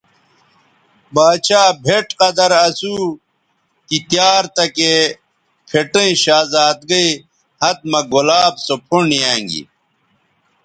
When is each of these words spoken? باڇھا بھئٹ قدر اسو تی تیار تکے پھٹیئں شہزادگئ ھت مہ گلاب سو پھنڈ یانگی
باڇھا 1.13 1.63
بھئٹ 1.83 2.07
قدر 2.19 2.51
اسو 2.65 2.95
تی 3.87 3.97
تیار 4.09 4.43
تکے 4.55 4.93
پھٹیئں 5.69 6.13
شہزادگئ 6.23 7.07
ھت 7.61 7.79
مہ 7.91 8.01
گلاب 8.13 8.53
سو 8.65 8.75
پھنڈ 8.87 9.09
یانگی 9.21 9.63